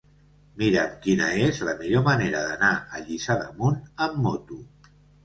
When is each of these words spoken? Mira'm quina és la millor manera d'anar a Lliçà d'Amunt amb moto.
Mira'm 0.59 0.93
quina 1.01 1.27
és 1.47 1.59
la 1.67 1.75
millor 1.81 2.03
manera 2.07 2.41
d'anar 2.47 2.71
a 2.71 3.03
Lliçà 3.03 3.37
d'Amunt 3.43 3.79
amb 4.07 4.19
moto. 4.25 4.59